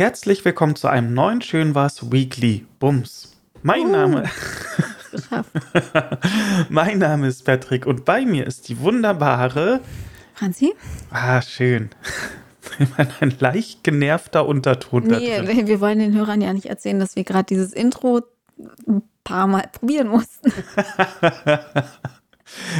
[0.00, 3.36] Herzlich willkommen zu einem neuen Schön was Weekly Bums.
[3.62, 4.30] Mein uh, Name.
[6.70, 9.80] mein Name ist Patrick und bei mir ist die wunderbare
[10.32, 10.72] Franzi.
[11.10, 11.90] Ah, schön.
[13.20, 15.06] Ein leicht genervter Unterton.
[15.06, 18.22] Nee, wir wollen den Hörern ja nicht erzählen, dass wir gerade dieses Intro
[18.88, 20.50] ein paar Mal probieren mussten.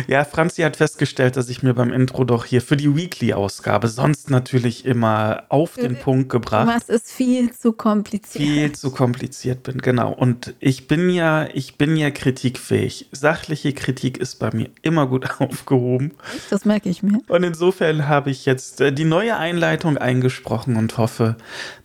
[0.07, 4.31] Ja, Franzi hat festgestellt, dass ich mir beim Intro doch hier für die Weekly-Ausgabe sonst
[4.31, 6.69] natürlich immer auf den Punkt gebracht.
[6.69, 8.45] Was ist viel zu kompliziert.
[8.45, 10.13] Viel zu kompliziert bin, genau.
[10.13, 13.09] Und ich bin ja, ich bin ja kritikfähig.
[13.13, 16.13] Sachliche Kritik ist bei mir immer gut aufgehoben.
[16.51, 17.21] Das merke ich mir.
[17.29, 21.37] Und insofern habe ich jetzt äh, die neue Einleitung eingesprochen und hoffe,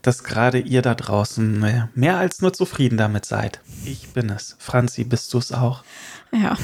[0.01, 3.61] dass gerade ihr da draußen äh, mehr als nur zufrieden damit seid.
[3.85, 4.55] Ich bin es.
[4.59, 5.83] Franzi, bist du es auch?
[6.31, 6.57] Ja.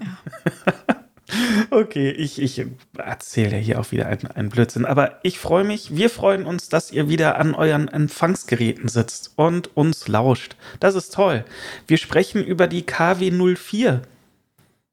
[0.00, 0.96] ja.
[1.70, 4.84] okay, ich, ich erzähle hier auch wieder einen, einen Blödsinn.
[4.84, 9.76] Aber ich freue mich, wir freuen uns, dass ihr wieder an euren Empfangsgeräten sitzt und
[9.76, 10.56] uns lauscht.
[10.80, 11.44] Das ist toll.
[11.86, 14.00] Wir sprechen über die KW04.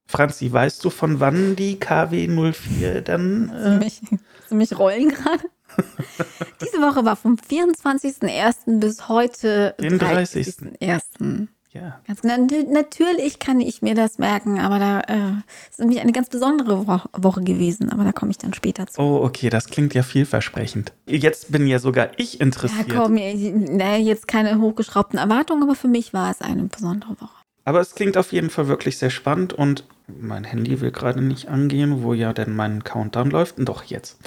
[0.08, 3.50] Franzi, weißt du, von wann die KW04 dann.
[3.50, 4.02] Äh mich,
[4.50, 5.44] mich rollen gerade?
[6.62, 8.80] Diese Woche war vom 24.01.
[8.80, 11.48] bis heute den 30.01.
[11.74, 12.02] Ja.
[12.06, 12.36] Ganz genau.
[12.70, 15.32] Natürlich kann ich mir das merken, aber da äh,
[15.70, 19.02] ist nämlich eine ganz besondere Wo Woche gewesen, aber da komme ich dann später zu.
[19.02, 20.92] Oh, okay, das klingt ja vielversprechend.
[21.08, 22.90] Jetzt bin ja sogar ich interessiert.
[22.90, 27.42] Ja, komm, na, jetzt keine hochgeschraubten Erwartungen, aber für mich war es eine besondere Woche.
[27.64, 31.48] Aber es klingt auf jeden Fall wirklich sehr spannend und mein Handy will gerade nicht
[31.48, 33.60] angehen, wo ja denn mein Countdown läuft.
[33.60, 34.18] Und doch jetzt.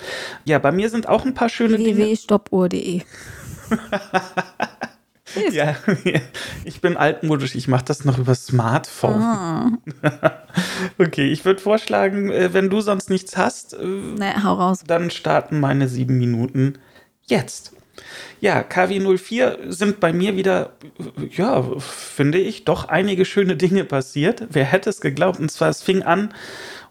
[0.45, 3.03] Ja, bei mir sind auch ein paar schöne www.stoppuhr.de
[5.53, 5.77] ja,
[6.65, 9.23] ich bin altmodisch, ich mache das noch über Smartphone.
[9.23, 9.73] Ah.
[10.99, 14.85] okay, ich würde vorschlagen, äh, wenn du sonst nichts hast, äh, naja, hau raus.
[14.87, 16.75] dann starten meine sieben Minuten
[17.27, 17.73] jetzt.
[18.41, 20.73] Ja, KW04 sind bei mir wieder,
[21.31, 24.49] ja, finde ich, doch einige schöne Dinge passiert.
[24.51, 25.39] Wer hätte es geglaubt?
[25.39, 26.35] Und zwar, es fing an,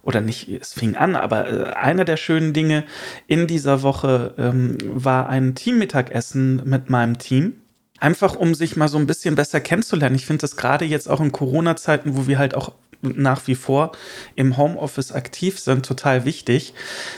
[0.01, 2.83] oder nicht, es fing an, aber äh, einer der schönen Dinge
[3.27, 7.53] in dieser Woche ähm, war ein Teammittagessen mit meinem Team
[8.03, 10.17] einfach um sich mal so ein bisschen besser kennenzulernen.
[10.17, 13.91] Ich finde das gerade jetzt auch in Corona-Zeiten, wo wir halt auch nach wie vor
[14.35, 16.73] im Homeoffice aktiv sind, total wichtig,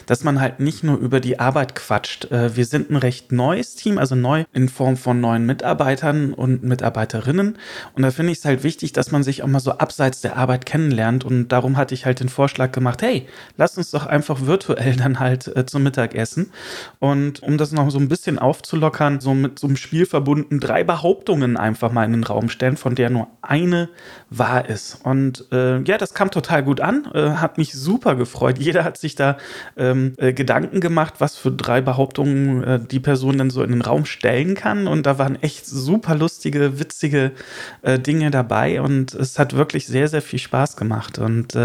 [0.05, 2.31] dass man halt nicht nur über die Arbeit quatscht.
[2.31, 6.63] Äh, wir sind ein recht neues Team, also neu in Form von neuen Mitarbeitern und
[6.63, 7.57] Mitarbeiterinnen.
[7.93, 10.37] Und da finde ich es halt wichtig, dass man sich auch mal so abseits der
[10.37, 11.23] Arbeit kennenlernt.
[11.23, 15.19] Und darum hatte ich halt den Vorschlag gemacht, hey, lass uns doch einfach virtuell dann
[15.19, 16.51] halt äh, zum Mittagessen.
[16.99, 20.74] Und um das noch so ein bisschen aufzulockern, so mit so einem Spiel verbunden, drei
[20.83, 23.89] Behauptungen einfach mal in den Raum stellen, von der nur eine
[24.29, 24.99] wahr ist.
[25.03, 28.57] Und äh, äh, ja, das kam total gut an, äh, hat mich super gefreut.
[28.59, 29.37] Jeder hat sich da
[29.77, 33.81] ähm, äh, Gedanken gemacht, was für drei Behauptungen äh, die Person dann so in den
[33.81, 34.87] Raum stellen kann.
[34.87, 37.31] Und da waren echt super lustige, witzige
[37.81, 41.19] äh, Dinge dabei und es hat wirklich sehr, sehr viel Spaß gemacht.
[41.19, 41.55] Und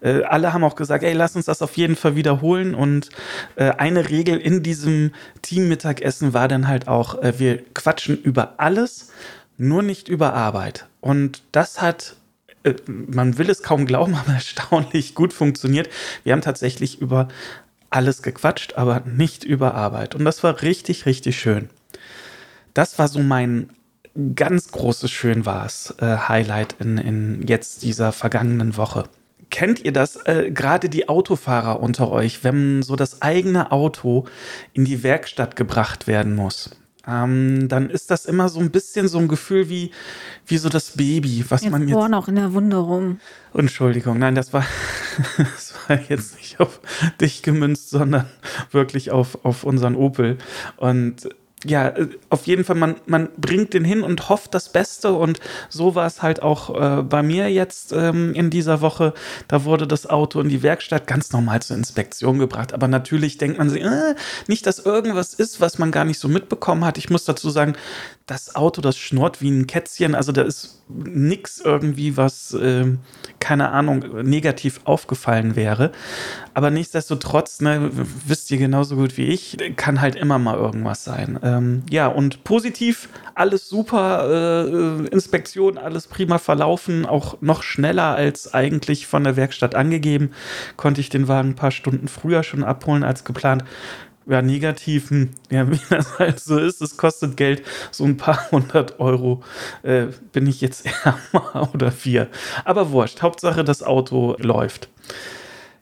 [0.00, 2.74] äh, alle haben auch gesagt, ey, lass uns das auf jeden Fall wiederholen.
[2.74, 3.10] Und
[3.56, 5.12] eine Regel in diesem
[5.42, 9.10] Teammittagessen war dann halt auch, wir quatschen über alles,
[9.56, 10.86] nur nicht über Arbeit.
[11.00, 12.16] Und das hat
[12.66, 15.88] äh, man will es kaum glauben, aber erstaunlich gut funktioniert.
[16.24, 17.28] Wir haben tatsächlich über
[17.88, 20.14] alles gequatscht, aber nicht über Arbeit.
[20.14, 21.70] Und das war richtig, richtig schön.
[22.74, 23.70] Das war so mein
[24.34, 29.04] ganz großes Schön war's äh, Highlight in, in jetzt dieser vergangenen Woche.
[29.50, 30.16] Kennt ihr das?
[30.16, 34.26] Äh, Gerade die Autofahrer unter euch, wenn so das eigene Auto
[34.72, 36.70] in die Werkstatt gebracht werden muss
[37.06, 39.90] ähm, dann ist das immer so ein bisschen so ein Gefühl wie,
[40.46, 42.08] wie so das Baby, was jetzt man jetzt.
[42.08, 43.20] noch in der Wunde rum.
[43.54, 44.64] Entschuldigung, nein, das war,
[45.38, 46.80] das war jetzt nicht auf
[47.20, 48.26] dich gemünzt, sondern
[48.72, 50.38] wirklich auf, auf unseren Opel.
[50.76, 51.28] Und
[51.66, 55.12] ja, äh, auf jeden Fall, man, man bringt den hin und hofft das Beste.
[55.12, 59.14] Und so war es halt auch äh, bei mir jetzt ähm, in dieser Woche.
[59.48, 62.72] Da wurde das Auto in die Werkstatt ganz normal zur Inspektion gebracht.
[62.72, 64.14] Aber natürlich denkt man sich, äh,
[64.46, 66.98] nicht, dass irgendwas ist, was man gar nicht so mitbekommen hat.
[66.98, 67.74] Ich muss dazu sagen,
[68.26, 70.16] das Auto, das schnurrt wie ein Kätzchen.
[70.16, 72.86] Also da ist nichts irgendwie, was, äh,
[73.38, 75.92] keine Ahnung, negativ aufgefallen wäre.
[76.52, 77.90] Aber nichtsdestotrotz, ne,
[78.26, 81.38] wisst ihr genauso gut wie ich, kann halt immer mal irgendwas sein.
[81.42, 88.52] Ähm, ja, und positiv, alles super, äh, Inspektion, alles prima verlaufen, auch noch schneller als
[88.52, 90.32] eigentlich von der Werkstatt angegeben.
[90.76, 93.62] Konnte ich den Wagen ein paar Stunden früher schon abholen als geplant
[94.26, 99.00] ja, negativen, ja, wie das halt so ist, es kostet Geld, so ein paar hundert
[99.00, 99.42] Euro
[99.82, 102.28] äh, bin ich jetzt ärmer oder vier.
[102.64, 104.88] Aber wurscht, Hauptsache das Auto läuft.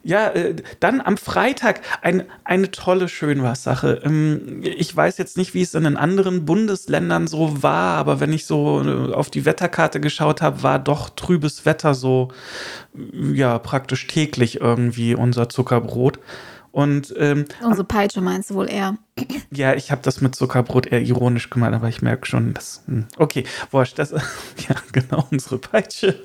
[0.06, 4.02] Ja, äh, dann am Freitag ein, eine tolle Schönwas-Sache.
[4.04, 8.34] Ähm, ich weiß jetzt nicht, wie es in den anderen Bundesländern so war, aber wenn
[8.34, 12.28] ich so äh, auf die Wetterkarte geschaut habe, war doch trübes Wetter so,
[13.32, 16.18] ja, praktisch täglich irgendwie unser Zuckerbrot.
[16.74, 18.98] Und ähm, unsere Peitsche meinst du wohl eher?
[19.52, 23.06] Ja, ich habe das mit Zuckerbrot eher ironisch gemeint, aber ich merke schon, dass hm,
[23.16, 24.10] okay, wurscht, das
[24.68, 26.24] ja genau unsere Peitsche.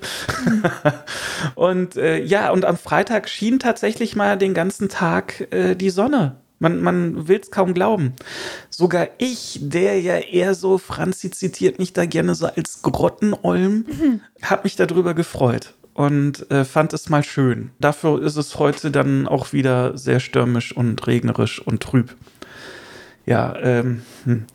[1.56, 6.38] und äh, ja, und am Freitag schien tatsächlich mal den ganzen Tag äh, die Sonne.
[6.58, 8.16] Man, man will es kaum glauben.
[8.72, 14.22] Sogar ich, der ja eher so, Franzi zitiert mich da gerne so als Grottenolm, mhm.
[14.42, 17.72] habe mich darüber gefreut und äh, fand es mal schön.
[17.80, 22.16] Dafür ist es heute dann auch wieder sehr stürmisch und regnerisch und trüb.
[23.26, 24.46] Ja, ähm, hm.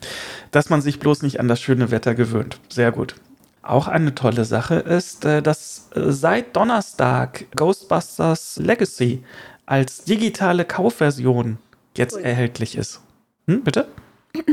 [0.50, 2.58] dass man sich bloß nicht an das schöne Wetter gewöhnt.
[2.68, 3.14] Sehr gut.
[3.62, 9.22] Auch eine tolle Sache ist, äh, dass äh, seit Donnerstag Ghostbusters Legacy
[9.64, 11.58] als digitale Kaufversion
[11.96, 12.22] jetzt cool.
[12.22, 13.00] erhältlich ist.
[13.46, 13.86] Hm, bitte?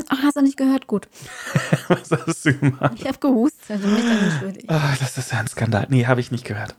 [0.09, 0.87] Ach, hast du nicht gehört?
[0.87, 1.07] Gut.
[1.87, 2.93] Was hast du gemacht?
[2.95, 3.71] Ich habe gehustet.
[3.71, 4.65] Also mich dann entschuldigt.
[4.69, 5.87] Oh, das ist ja ein Skandal.
[5.89, 6.75] Nee, habe ich nicht gehört.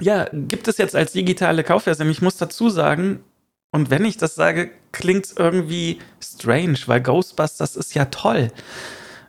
[0.00, 2.10] Ja, gibt es jetzt als digitale Kaufversion.
[2.10, 3.22] Ich muss dazu sagen,
[3.70, 8.50] und wenn ich das sage, klingt es irgendwie strange, weil Ghostbusters ist ja toll.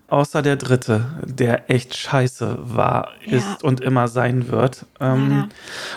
[0.07, 3.37] Außer der dritte, der echt scheiße war, ja.
[3.37, 4.85] ist und immer sein wird.
[4.99, 5.49] Ähm,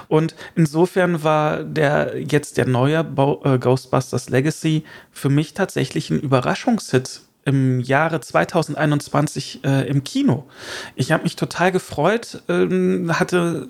[0.08, 6.20] und insofern war der jetzt der neue Bo äh, Ghostbusters Legacy für mich tatsächlich ein
[6.20, 10.48] Überraschungshit im Jahre 2021 äh, im Kino.
[10.94, 13.68] Ich habe mich total gefreut, äh, hatte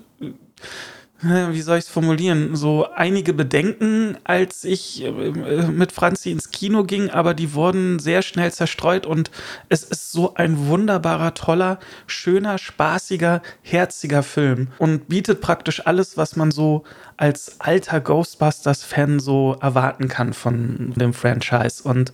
[1.21, 6.83] wie soll ich es formulieren, so einige Bedenken, als ich äh, mit Franzi ins Kino
[6.83, 9.31] ging, aber die wurden sehr schnell zerstreut und
[9.69, 16.35] es ist so ein wunderbarer, toller, schöner, spaßiger, herziger Film und bietet praktisch alles, was
[16.35, 16.83] man so
[17.17, 21.83] als alter Ghostbusters-Fan so erwarten kann von dem Franchise.
[21.83, 22.13] Und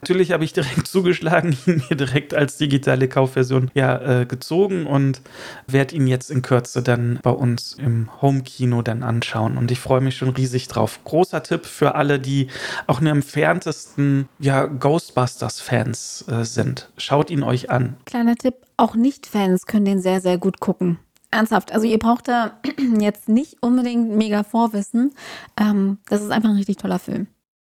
[0.00, 5.20] natürlich habe ich direkt zugeschlagen, ihn mir direkt als digitale Kaufversion ja äh, gezogen und
[5.66, 9.58] werde ihn jetzt in Kürze dann bei uns im Home-Kino dann anschauen.
[9.58, 11.00] Und ich freue mich schon riesig drauf.
[11.04, 12.48] Großer Tipp für alle, die
[12.86, 16.90] auch nur entferntesten ja, Ghostbusters-Fans äh, sind.
[16.96, 17.96] Schaut ihn euch an.
[18.06, 20.98] Kleiner Tipp, auch Nicht-Fans können den sehr, sehr gut gucken.
[21.30, 22.58] Ernsthaft, also ihr braucht da
[23.00, 25.12] jetzt nicht unbedingt mega Vorwissen.
[25.58, 27.26] Ähm, das ist einfach ein richtig toller Film.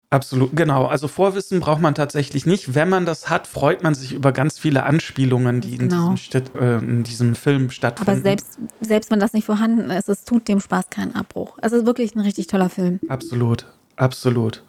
[0.08, 0.86] Absolut, genau.
[0.86, 2.74] Also Vorwissen braucht man tatsächlich nicht.
[2.76, 6.10] Wenn man das hat, freut man sich über ganz viele Anspielungen, die in, genau.
[6.10, 8.10] diesem, Stadt, äh, in diesem Film stattfinden.
[8.10, 11.58] Aber selbst, selbst wenn das nicht vorhanden ist, es tut dem Spaß keinen Abbruch.
[11.60, 13.00] Es ist wirklich ein richtig toller Film.
[13.08, 13.66] Absolut,
[13.96, 14.62] absolut.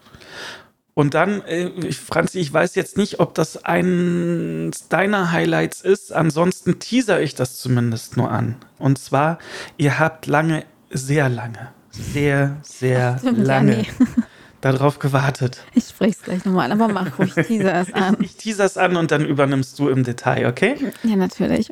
[0.97, 6.11] Und dann, äh, Franzi, ich weiß jetzt nicht, ob das eins deiner Highlights ist.
[6.11, 8.55] Ansonsten teaser ich das zumindest nur an.
[8.79, 9.37] Und zwar,
[9.77, 13.85] ihr habt lange, sehr lange, sehr, sehr Stimmt, lange
[14.61, 15.63] darauf gewartet.
[15.75, 18.17] Ich spreche es gleich nochmal, aber mach ruhig, teaser es an.
[18.19, 20.77] Ich, ich teaser es an und dann übernimmst du im Detail, okay?
[21.03, 21.71] Ja, natürlich.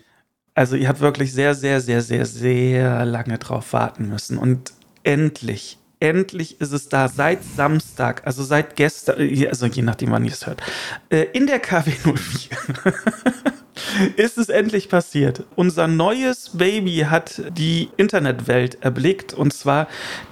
[0.53, 4.37] Also ihr habt wirklich sehr, sehr, sehr, sehr, sehr lange drauf warten müssen.
[4.37, 10.11] Und endlich, endlich ist es da seit Samstag, also seit gestern, äh, also je nachdem,
[10.11, 10.61] wann ihr es hört,
[11.09, 12.93] äh, in der KW 04
[14.15, 15.43] ist es endlich passiert.
[15.55, 19.87] Unser neues Baby hat die Internetwelt erblickt und zwar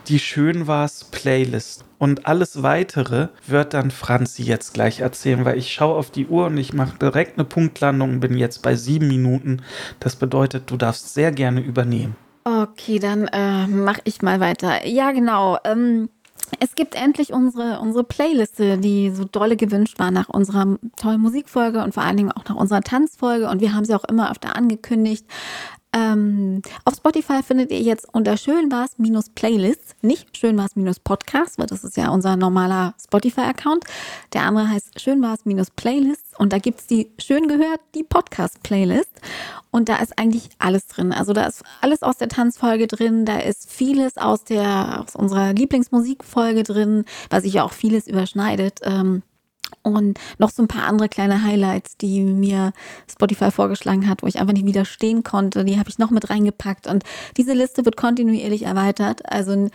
[0.07, 1.85] die Schönwas Playlist.
[1.97, 6.47] Und alles weitere wird dann Franzi jetzt gleich erzählen, weil ich schaue auf die Uhr
[6.47, 9.61] und ich mache direkt eine Punktlandung und bin jetzt bei sieben Minuten.
[10.01, 12.15] Das bedeutet, du darfst sehr gerne übernehmen.
[12.43, 14.85] Okay, dann äh, mache ich mal weiter.
[14.85, 15.57] Ja, genau.
[15.63, 16.09] Ähm,
[16.59, 21.83] es gibt endlich unsere, unsere Playliste, die so dolle gewünscht war nach unserer tollen Musikfolge
[21.83, 23.49] und vor allen Dingen auch nach unserer Tanzfolge.
[23.49, 25.25] Und wir haben sie auch immer öfter angekündigt.
[25.93, 31.67] Ähm, auf Spotify findet ihr jetzt unter Schönwas minus Playlists, nicht Schönwas minus Podcast, weil
[31.67, 33.85] das ist ja unser normaler Spotify-Account.
[34.33, 39.11] Der andere heißt Schönwas minus Playlists und da gibt es die schön gehört, die Podcast-Playlist.
[39.69, 41.11] Und da ist eigentlich alles drin.
[41.11, 45.53] Also da ist alles aus der Tanzfolge drin, da ist vieles aus der aus unserer
[45.53, 48.79] Lieblingsmusikfolge drin, was sich ja auch vieles überschneidet.
[48.83, 49.23] Ähm,
[49.81, 52.73] und noch so ein paar andere kleine Highlights, die mir
[53.11, 55.65] Spotify vorgeschlagen hat, wo ich einfach nicht widerstehen konnte.
[55.65, 56.87] Die habe ich noch mit reingepackt.
[56.87, 57.03] Und
[57.37, 59.29] diese Liste wird kontinuierlich erweitert.
[59.29, 59.69] Also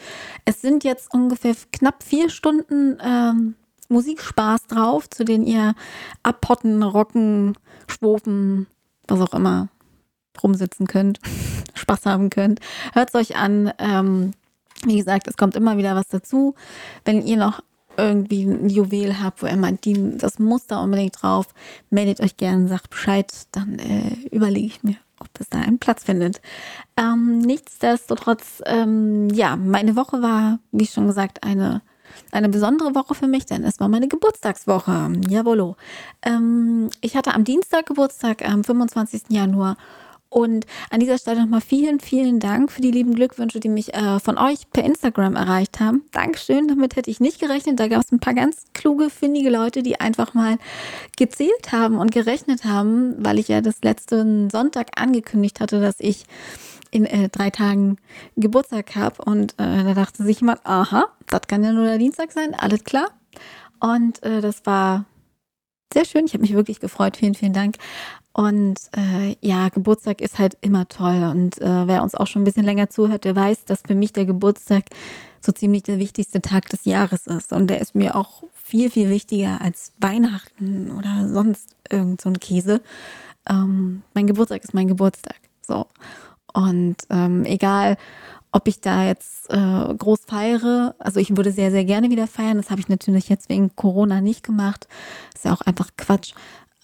[0.44, 3.54] es sind jetzt ungefähr knapp vier Stunden ähm,
[3.88, 5.74] Musikspaß drauf, zu denen ihr
[6.22, 8.66] abpotten, rocken, schwofen,
[9.06, 9.68] was auch immer
[10.42, 11.18] rumsitzen könnt,
[11.74, 12.60] Spaß haben könnt.
[12.92, 13.72] Hört es euch an.
[13.78, 14.32] Ähm,
[14.84, 16.54] wie gesagt, es kommt immer wieder was dazu.
[17.04, 17.60] Wenn ihr noch
[17.98, 21.48] irgendwie ein Juwel habt, wo ihr meint, die, das muss da unbedingt drauf,
[21.90, 26.04] meldet euch gerne, sagt Bescheid, dann äh, überlege ich mir ob es da einen Platz
[26.04, 26.40] findet.
[26.96, 31.82] Ähm, nichtsdestotrotz, ähm, ja, meine Woche war, wie schon gesagt, eine,
[32.30, 35.12] eine besondere Woche für mich, denn es war meine Geburtstagswoche.
[35.28, 35.76] Jawollo.
[36.22, 39.22] Ähm, ich hatte am Dienstag Geburtstag, am 25.
[39.30, 39.76] Januar
[40.30, 44.20] und an dieser Stelle nochmal vielen, vielen Dank für die lieben Glückwünsche, die mich äh,
[44.20, 46.02] von euch per Instagram erreicht haben.
[46.12, 47.80] Dankeschön, damit hätte ich nicht gerechnet.
[47.80, 50.58] Da gab es ein paar ganz kluge, findige Leute, die einfach mal
[51.16, 56.24] gezählt haben und gerechnet haben, weil ich ja das letzten Sonntag angekündigt hatte, dass ich
[56.90, 57.96] in äh, drei Tagen
[58.36, 59.22] Geburtstag habe.
[59.24, 62.84] Und äh, da dachte sich jemand, aha, das kann ja nur der Dienstag sein, alles
[62.84, 63.08] klar.
[63.80, 65.06] Und äh, das war
[65.92, 66.26] sehr schön.
[66.26, 67.16] Ich habe mich wirklich gefreut.
[67.16, 67.76] Vielen, vielen Dank.
[68.38, 71.24] Und äh, ja, Geburtstag ist halt immer toll.
[71.24, 74.12] Und äh, wer uns auch schon ein bisschen länger zuhört, der weiß, dass für mich
[74.12, 74.84] der Geburtstag
[75.40, 77.52] so ziemlich der wichtigste Tag des Jahres ist.
[77.52, 82.38] Und der ist mir auch viel, viel wichtiger als Weihnachten oder sonst irgend so ein
[82.38, 82.80] Käse.
[83.50, 85.40] Ähm, mein Geburtstag ist mein Geburtstag.
[85.60, 85.86] So.
[86.54, 87.96] Und ähm, egal,
[88.52, 92.58] ob ich da jetzt äh, groß feiere, also ich würde sehr, sehr gerne wieder feiern.
[92.58, 94.86] Das habe ich natürlich jetzt wegen Corona nicht gemacht.
[95.34, 96.34] ist ja auch einfach Quatsch.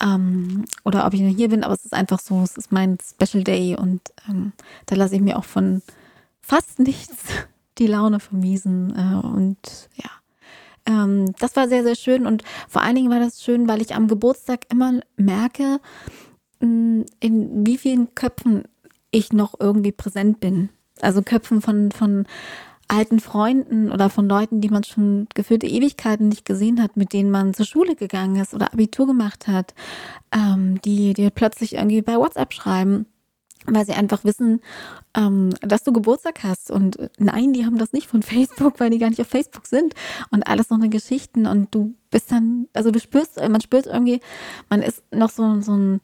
[0.02, 2.98] Ähm, oder ob ich nur hier bin, aber es ist einfach so, es ist mein
[3.00, 4.52] Special Day und ähm,
[4.86, 5.82] da lasse ich mir auch von
[6.40, 7.16] fast nichts
[7.78, 8.94] die Laune vermiesen.
[8.96, 10.10] Äh, und ja,
[10.86, 13.94] ähm, das war sehr, sehr schön und vor allen Dingen war das schön, weil ich
[13.94, 15.80] am Geburtstag immer merke,
[16.60, 17.04] in
[17.66, 18.64] wie vielen Köpfen
[19.10, 20.70] ich noch irgendwie präsent bin.
[21.00, 22.26] Also Köpfen von, von
[22.88, 27.30] alten Freunden oder von Leuten, die man schon gefühlte Ewigkeiten nicht gesehen hat, mit denen
[27.30, 29.74] man zur Schule gegangen ist oder Abitur gemacht hat,
[30.32, 33.06] ähm, die dir plötzlich irgendwie bei WhatsApp schreiben,
[33.66, 34.60] weil sie einfach wissen,
[35.16, 36.70] ähm, dass du Geburtstag hast.
[36.70, 39.94] Und nein, die haben das nicht von Facebook, weil die gar nicht auf Facebook sind
[40.30, 44.20] und alles noch eine Geschichten und du bist dann, also du spürst, man spürt irgendwie,
[44.68, 46.00] man ist noch so, so ein,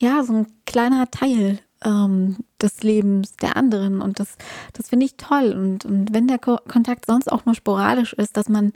[0.00, 4.00] ja, so ein kleiner Teil ähm, des Lebens der anderen.
[4.00, 4.36] Und das,
[4.72, 5.52] das finde ich toll.
[5.52, 8.72] Und, und wenn der Ko Kontakt sonst auch nur sporadisch ist, dass man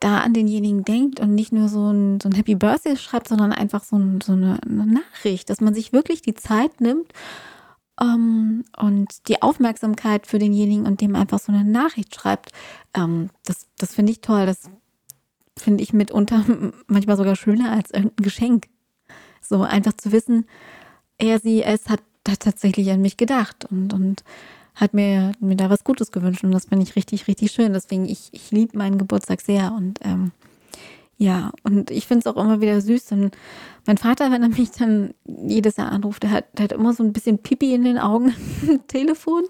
[0.00, 3.52] da an denjenigen denkt und nicht nur so ein, so ein Happy Birthday schreibt, sondern
[3.52, 7.12] einfach so, ein, so eine, eine, Nachricht, dass man sich wirklich die Zeit nimmt
[8.00, 12.52] ähm, und die Aufmerksamkeit für denjenigen und dem einfach so eine Nachricht schreibt.
[12.94, 14.44] Ähm, das das finde ich toll.
[14.44, 14.70] Das
[15.58, 16.44] finde ich mitunter
[16.86, 18.68] manchmal sogar schöner als irgendein Geschenk.
[19.40, 20.46] So einfach zu wissen,
[21.18, 24.24] er, sie, es hat hat tatsächlich an mich gedacht und, und
[24.74, 26.44] hat mir, mir da was Gutes gewünscht.
[26.44, 27.72] Und das finde ich richtig, richtig schön.
[27.72, 29.72] Deswegen, ich, ich liebe meinen Geburtstag sehr.
[29.72, 30.32] Und ähm,
[31.18, 33.12] ja, und ich finde es auch immer wieder süß.
[33.12, 33.36] Und
[33.86, 37.02] mein Vater, wenn er mich dann jedes Jahr anruft, der hat, der hat immer so
[37.02, 38.34] ein bisschen Pipi in den Augen
[38.88, 39.44] Telefon,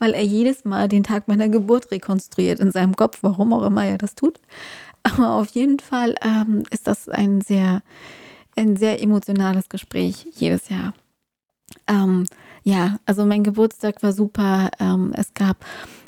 [0.00, 3.84] weil er jedes Mal den Tag meiner Geburt rekonstruiert in seinem Kopf, warum auch immer
[3.84, 4.40] er das tut.
[5.04, 7.82] Aber auf jeden Fall ähm, ist das ein sehr,
[8.56, 10.94] ein sehr emotionales Gespräch jedes Jahr.
[11.86, 12.26] Ähm,
[12.62, 14.70] ja, also mein Geburtstag war super.
[14.80, 15.64] Ähm, es gab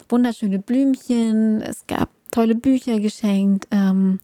[0.08, 3.66] wunderschöne Blümchen, es gab tolle Bücher geschenkt.
[3.70, 4.20] Ähm,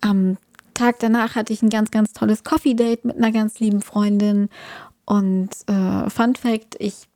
[0.00, 0.36] am
[0.74, 4.48] Tag danach hatte ich ein ganz, ganz tolles Coffee Date mit einer ganz lieben Freundin.
[5.04, 7.08] Und äh, Fun Fact, ich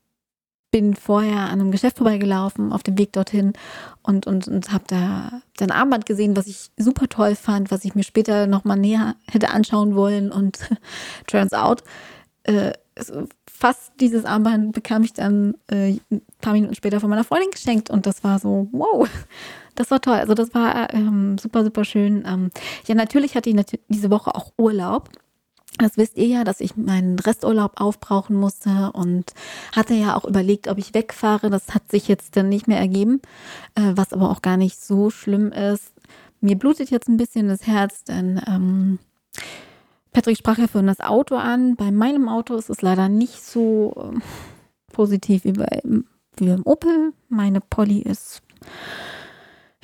[0.70, 3.54] bin vorher an einem Geschäft vorbeigelaufen auf dem Weg dorthin
[4.02, 7.96] und, und, und habe da ein Armband gesehen, was ich super toll fand, was ich
[7.96, 10.30] mir später nochmal näher hätte anschauen wollen.
[10.30, 10.58] Und
[11.26, 11.82] turns out,
[12.44, 12.72] äh,
[13.50, 17.90] fast dieses Armband bekam ich dann äh, ein paar Minuten später von meiner Freundin geschenkt
[17.90, 19.08] und das war so, wow,
[19.74, 20.14] das war toll.
[20.14, 22.24] Also das war ähm, super, super schön.
[22.26, 22.50] Ähm,
[22.86, 23.56] ja, natürlich hatte ich
[23.88, 25.10] diese Woche auch Urlaub.
[25.78, 29.32] Das wisst ihr ja, dass ich meinen Resturlaub aufbrauchen musste und
[29.74, 31.48] hatte ja auch überlegt, ob ich wegfahre.
[31.48, 33.20] Das hat sich jetzt dann nicht mehr ergeben,
[33.76, 35.92] äh, was aber auch gar nicht so schlimm ist.
[36.40, 38.98] Mir blutet jetzt ein bisschen das Herz, denn ähm,
[40.12, 41.76] Patrick sprach ja vorhin das Auto an.
[41.76, 44.22] Bei meinem Auto ist es leider nicht so ähm,
[44.92, 45.80] positiv wie, bei,
[46.36, 47.12] wie beim Opel.
[47.28, 48.42] Meine Polly ist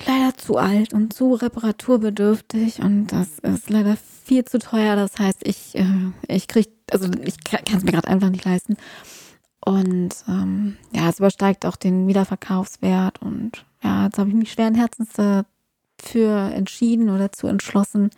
[0.05, 4.95] leider zu alt und zu reparaturbedürftig und das ist leider viel zu teuer.
[4.95, 8.77] Das heißt, ich, äh, ich kriege, also ich kann es mir gerade einfach nicht leisten.
[9.65, 14.75] Und ähm, ja, es übersteigt auch den Wiederverkaufswert und ja, jetzt habe ich mich schweren
[14.75, 18.11] Herzens dafür entschieden oder zu entschlossen,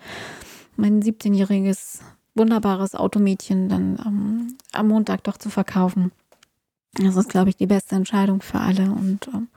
[0.79, 1.99] mein 17-jähriges
[2.35, 6.11] wunderbares Automädchen dann ähm, am Montag doch zu verkaufen.
[6.93, 8.91] Das ist, glaube ich, die beste Entscheidung für alle.
[8.91, 9.47] Und ähm,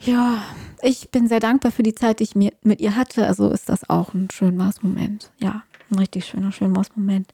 [0.00, 0.42] ja,
[0.82, 3.26] ich bin sehr dankbar für die Zeit, die ich mir, mit ihr hatte.
[3.26, 5.30] Also ist das auch ein schöner Moment.
[5.38, 7.32] Ja, ein richtig schöner, schöner Moment.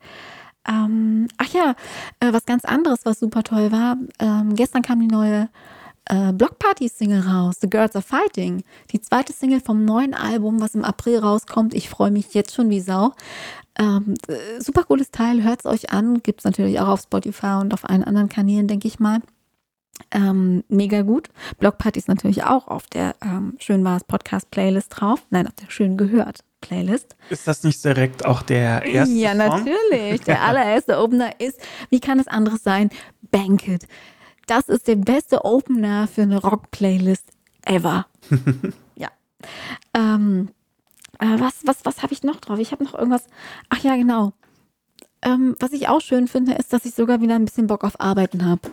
[0.66, 1.74] Ähm, ach ja,
[2.20, 3.96] äh, was ganz anderes, was super toll war.
[4.18, 5.48] Ähm, gestern kam die neue
[6.06, 8.62] äh, Block Party Single raus, The Girls Are Fighting.
[8.92, 11.74] Die zweite Single vom neuen Album, was im April rauskommt.
[11.74, 13.12] Ich freue mich jetzt schon wie Sau.
[13.78, 16.22] Ähm, äh, super cooles Teil, hört es euch an.
[16.22, 19.20] Gibt es natürlich auch auf Spotify und auf allen anderen Kanälen, denke ich mal.
[20.10, 21.28] Ähm, mega gut.
[21.58, 25.22] Blockparty ist natürlich auch auf der ähm, Schön war es Podcast Playlist drauf.
[25.30, 27.14] Nein, auf der Schön gehört Playlist.
[27.30, 29.64] Ist das nicht direkt auch der erste Ja, Song?
[29.64, 30.20] natürlich.
[30.22, 32.90] Der allererste Opener ist, wie kann es anderes sein?
[33.30, 33.86] Banket.
[34.46, 37.26] Das ist der beste Opener für eine Rock-Playlist
[37.64, 38.06] ever.
[38.96, 39.08] ja.
[39.94, 40.50] Ähm,
[41.18, 42.58] äh, was was, was habe ich noch drauf?
[42.58, 43.24] Ich habe noch irgendwas.
[43.68, 44.32] Ach ja, genau.
[45.22, 48.00] Ähm, was ich auch schön finde, ist, dass ich sogar wieder ein bisschen Bock auf
[48.00, 48.70] Arbeiten habe.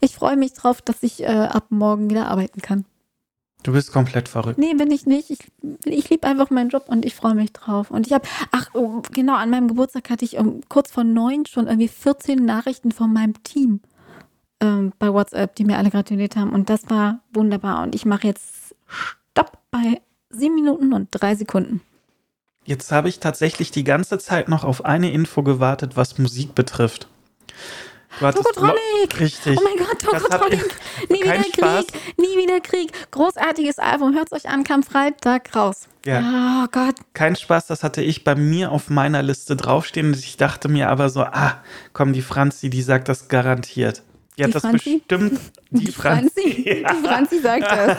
[0.00, 2.84] Ich freue mich drauf, dass ich äh, ab morgen wieder arbeiten kann.
[3.62, 4.58] Du bist komplett verrückt.
[4.58, 5.30] Nee, bin ich nicht.
[5.30, 5.38] Ich,
[5.84, 7.90] ich liebe einfach meinen Job und ich freue mich drauf.
[7.90, 11.44] Und ich habe, ach, oh, genau, an meinem Geburtstag hatte ich um kurz vor neun
[11.46, 13.80] schon irgendwie 14 Nachrichten von meinem Team
[14.60, 16.52] ähm, bei WhatsApp, die mir alle gratuliert haben.
[16.52, 17.82] Und das war wunderbar.
[17.82, 20.00] Und ich mache jetzt Stopp bei
[20.30, 21.80] sieben Minuten und drei Sekunden.
[22.64, 27.08] Jetzt habe ich tatsächlich die ganze Zeit noch auf eine Info gewartet, was Musik betrifft.
[28.18, 29.18] Tokotronic!
[29.18, 29.58] Richtig.
[29.58, 30.74] Oh mein Gott, Tokotronic!
[31.08, 31.86] Nie wieder Spaß.
[31.86, 32.18] Krieg!
[32.18, 32.92] Nie wieder Krieg!
[33.12, 35.88] Großartiges Album, hört's euch an, kam Freitag raus.
[36.04, 36.64] Ja.
[36.64, 36.96] Oh Gott.
[37.14, 40.08] Kein Spaß, das hatte ich bei mir auf meiner Liste draufstehen.
[40.08, 41.62] Und ich dachte mir aber so, ah,
[41.92, 44.02] komm, die Franzi, die sagt das garantiert.
[44.40, 45.02] Die hat Die das Franzi?
[45.06, 45.40] bestimmt.
[45.70, 46.64] Die, Franzi.
[46.66, 47.98] Die Franzi sagt das.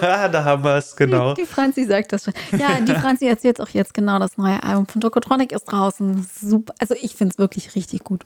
[0.32, 1.34] da haben wir es, genau.
[1.34, 2.34] Die Franzi sagt das schon.
[2.52, 6.26] Ja, die Franzi erzählt auch jetzt genau das neue Album von Tokotronic ist draußen.
[6.40, 6.74] Super.
[6.78, 8.24] Also ich finde es wirklich richtig gut.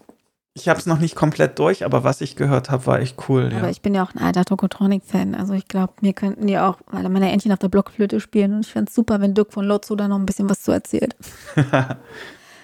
[0.57, 3.47] Ich habe es noch nicht komplett durch, aber was ich gehört habe, war echt cool.
[3.57, 3.71] Aber Ja.
[3.71, 5.35] ich bin ja auch ein alter Tokotronic-Fan.
[5.35, 8.54] Also ich glaube, mir könnten die auch, weil meine Entchen auf der Blockflöte spielen.
[8.54, 10.71] Und ich fände es super, wenn Dirk von Lotso da noch ein bisschen was zu
[10.73, 11.16] erzählt.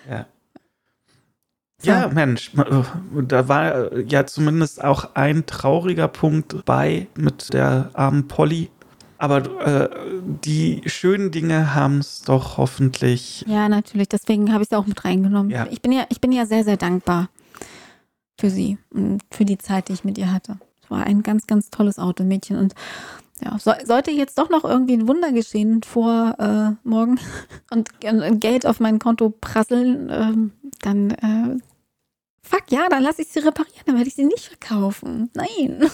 [0.08, 0.26] ja.
[1.82, 1.90] So.
[1.90, 2.82] Ja, Mensch, äh,
[3.22, 8.68] da war äh, ja zumindest auch ein trauriger Punkt bei mit der armen Polly.
[9.16, 9.88] Aber äh,
[10.42, 13.44] die schönen Dinge haben es doch hoffentlich.
[13.46, 14.08] Ja, natürlich.
[14.08, 15.50] Deswegen habe ich es auch mit reingenommen.
[15.50, 15.66] Ja.
[15.70, 17.28] Ich, bin ja, ich bin ja sehr, sehr dankbar
[18.38, 20.58] für sie und für die Zeit, die ich mit ihr hatte.
[20.82, 22.56] Es war ein ganz, ganz tolles Automädchen.
[22.56, 22.74] Und
[23.44, 27.18] ja, so, sollte jetzt doch noch irgendwie ein Wunder geschehen vor äh, morgen
[27.70, 31.58] und, und Geld auf mein Konto prasseln, ähm, dann äh,
[32.42, 35.30] fuck ja, dann lasse ich sie reparieren, dann werde ich sie nicht verkaufen.
[35.34, 35.88] Nein.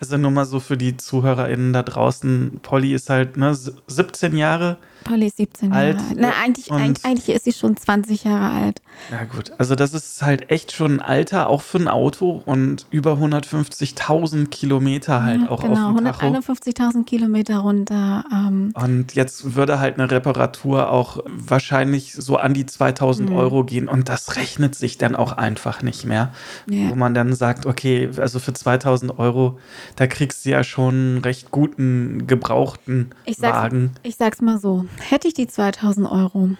[0.00, 2.60] Also nur mal so für die ZuhörerInnen da draußen.
[2.62, 4.78] Polly ist halt ne, s- 17 Jahre.
[5.02, 6.18] Polly ist 17 Alt, Jahre alt.
[6.20, 8.82] Na, eigentlich, eigentlich, eigentlich ist sie schon 20 Jahre alt.
[9.10, 12.86] Ja gut, also das ist halt echt schon ein Alter, auch für ein Auto und
[12.90, 16.26] über 150.000 Kilometer halt Ja, auch genau, auf dem Tacho.
[16.26, 18.24] 151.000 Kilometer runter.
[18.32, 23.36] Ähm, Und jetzt würde halt eine Reparatur auch wahrscheinlich so an die 2000 Mhm.
[23.36, 26.32] Euro gehen und das rechnet sich dann auch einfach nicht mehr.
[26.68, 26.90] ja.
[26.90, 29.58] Wo man dann sagt, okay, also für 2000 Euro,
[29.96, 33.90] da kriegst du ja schon einen recht guten gebrauchten Ich sag's, Wagen.
[34.02, 36.50] ich sag's mal so: Hätte ich die 2000 Euro,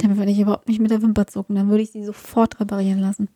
[0.00, 1.56] dann würde ich überhaupt nicht mit der Wimper zucken.
[1.56, 3.28] Dann würde ich sie sofort reparieren lassen.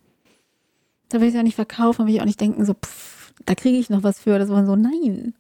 [1.09, 3.55] Da will ich sie auch nicht verkaufen, will ich auch nicht denken, so, pff, da
[3.55, 4.39] kriege ich noch was für.
[4.39, 5.35] Das war so, nein.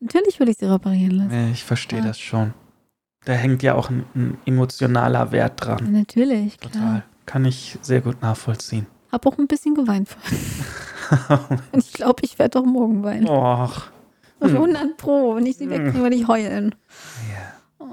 [0.00, 1.52] Natürlich würde ich sie reparieren lassen.
[1.52, 2.06] Ich verstehe Ja.
[2.06, 2.54] das schon.
[3.24, 5.92] Da hängt ja auch ein, ein emotionaler Wert dran.
[5.92, 6.72] natürlich, klar.
[6.72, 7.02] Total.
[7.24, 8.86] Kann ich sehr gut nachvollziehen.
[9.12, 10.38] Hab auch ein bisschen geweint vorhin.
[11.70, 13.28] Und ich glaube, ich werde doch morgen weinen.
[13.28, 13.90] Och.
[14.40, 14.56] Auf hm.
[14.56, 15.36] 100 Pro.
[15.36, 16.74] Wenn ich sie wegkriege, werde ich heulen.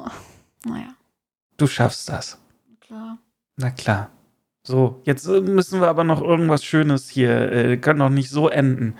[0.05, 0.93] Oh, naja,
[1.57, 2.37] Du schaffst das.
[2.79, 3.17] klar.
[3.57, 4.09] Na klar.
[4.63, 7.51] So, jetzt äh, müssen wir aber noch irgendwas Schönes hier.
[7.51, 8.95] Äh, kann doch nicht so enden.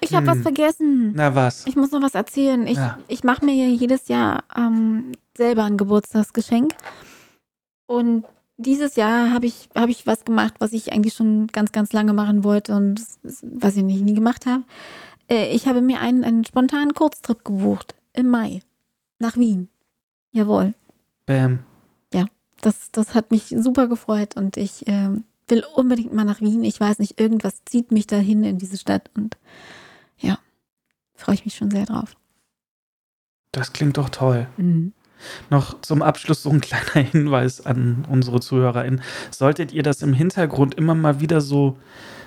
[0.00, 0.36] Ich habe Hm.
[0.36, 1.12] was vergessen.
[1.14, 1.66] Na was?
[1.66, 2.66] Ich muss noch was erzählen.
[2.66, 2.98] Ich, Ja.
[3.08, 6.74] ich mache mir ja jedes Jahr ähm, selber ein Geburtstagsgeschenk.
[7.86, 8.24] Und
[8.56, 12.12] dieses Jahr habe ich, hab ich was gemacht, was ich eigentlich schon ganz, ganz lange
[12.12, 13.00] machen wollte und
[13.42, 14.62] was ich nicht, nie gemacht habe.
[15.28, 18.60] Äh, ich habe mir einen, einen spontanen Kurztrip gebucht im Mai
[19.18, 19.68] nach Wien.
[20.34, 20.74] Jawohl.
[21.24, 21.60] Bam.
[22.64, 26.64] Das, das hat mich super gefreut und ich ähm, will unbedingt mal nach Wien.
[26.64, 29.36] Ich weiß nicht, irgendwas zieht mich dahin in diese Stadt und
[30.16, 30.38] ja,
[31.14, 32.16] freue ich mich schon sehr drauf.
[33.52, 34.46] Das klingt doch toll.
[35.50, 39.02] Noch zum Abschluss so ein kleiner Hinweis an unsere ZuhörerInnen.
[39.30, 42.23] Solltet ihr das im Hintergrund immer mal wieder so äh,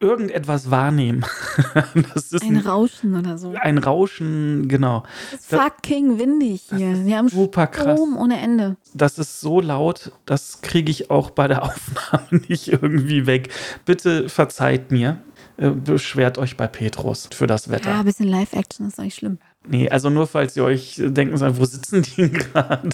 [0.00, 1.24] irgendetwas wahrnehmen.
[2.14, 3.54] das ist Ein Rauschen oder so.
[3.60, 5.04] ein Rauschen, genau.
[5.40, 7.04] Fucking windig hier.
[7.04, 7.98] Wir haben Super krass.
[7.98, 8.76] Strom ohne Ende.
[8.92, 13.48] Das ist so laut, das kriege ich auch bei der Aufnahme nicht irgendwie weg.
[13.84, 15.18] Bitte verzeiht mir.
[15.56, 17.90] Äh, Beschwert euch bei Petrus für das Wetter.
[17.90, 19.38] Ja, ein bisschen Live-Action ist nicht schlimm.
[19.66, 22.90] Nee, also nur falls ihr euch denken sollt, wo sitzen die gerade?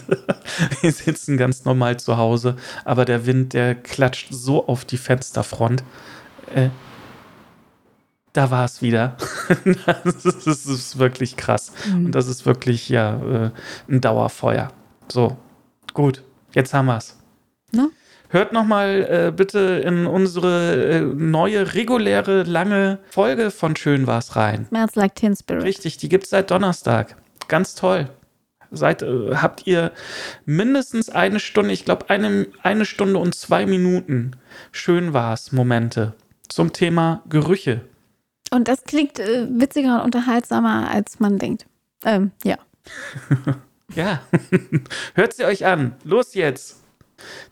[0.83, 5.83] Wir sitzen ganz normal zu Hause, aber der Wind, der klatscht so auf die Fensterfront.
[6.55, 6.71] Äh,
[8.33, 9.17] da war es wieder.
[10.05, 11.73] das, ist, das, ist, wirklich krass.
[11.87, 12.07] Mhm.
[12.07, 13.51] Und das ist wirklich, ja, äh,
[13.89, 14.73] ein Dauerfeuer.
[15.11, 15.37] So,
[15.95, 17.21] gut, jetzt haben wir es.
[18.33, 24.67] Hört nochmal äh, bitte in unsere äh, neue, reguläre, lange Folge von Schön war's rein.
[24.69, 25.65] Smells like Teen Spirit.
[25.65, 27.17] Richtig, die gibt es seit Donnerstag.
[27.49, 28.09] Ganz toll.
[28.71, 29.91] Seid, äh, habt ihr
[30.45, 34.37] mindestens eine Stunde, ich glaube eine, eine Stunde und zwei Minuten
[34.71, 36.15] Schön war's Momente
[36.51, 37.83] zum Thema Gerüche.
[38.51, 41.67] Und das klingt äh, witziger und unterhaltsamer, als man denkt.
[42.05, 42.59] Ähm, ja.
[43.95, 44.23] ja.
[45.15, 45.95] Hört sie euch an.
[46.05, 46.83] Los jetzt.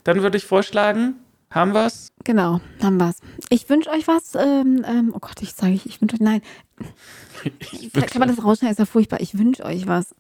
[0.05, 1.17] Dann würde ich vorschlagen,
[1.51, 2.13] haben wir es?
[2.25, 3.21] Genau, haben wir es.
[3.49, 4.35] Ich wünsche euch was.
[4.35, 6.43] Ähm, ähm, oh Gott, ich sage, ich, ich wünsche euch, nein.
[7.93, 8.73] Kann man das rausschneiden?
[8.73, 9.21] Ist ja furchtbar.
[9.21, 10.15] Ich wünsche euch was.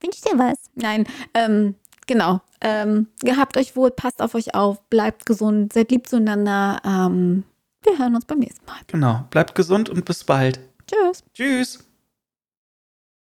[0.00, 0.58] Wünscht dir was?
[0.74, 1.74] Nein, ähm,
[2.06, 2.40] genau.
[2.60, 6.80] Ähm, gehabt euch wohl, passt auf euch auf, bleibt gesund, seid lieb zueinander.
[6.84, 7.44] Ähm,
[7.84, 8.80] wir hören uns beim nächsten Mal.
[8.86, 10.60] Genau, bleibt gesund und bis bald.
[10.86, 11.24] Tschüss.
[11.32, 11.84] Tschüss.